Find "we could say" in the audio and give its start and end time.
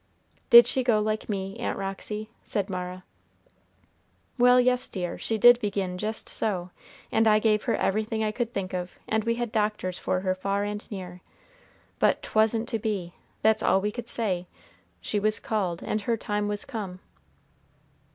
13.79-14.47